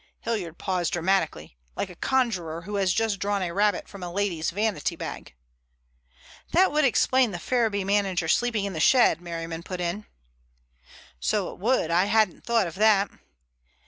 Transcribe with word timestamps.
Hilliard 0.21 0.57
paused 0.57 0.93
dramatically, 0.93 1.57
like 1.75 1.91
a 1.91 1.95
conjurer 1.95 2.63
who 2.63 2.73
has 2.77 2.91
just 2.91 3.19
drawn 3.19 3.43
a 3.43 3.51
rabbit 3.53 3.87
from 3.87 4.01
a 4.01 4.11
lady's 4.11 4.49
vanity 4.49 4.95
bag. 4.95 5.35
"That 6.53 6.71
would 6.71 6.85
explain 6.85 7.29
that 7.29 7.41
Ferriby 7.43 7.83
manager 7.83 8.27
sleeping 8.27 8.65
in 8.65 8.73
the 8.73 8.79
shed," 8.79 9.21
Merriman 9.21 9.61
put 9.61 9.79
in. 9.79 10.07
"So 11.19 11.51
it 11.51 11.59
would. 11.59 11.91
I 11.91 12.05
hadn't 12.05 12.43
thought 12.43 12.65
of 12.65 12.73
that." 12.77 13.11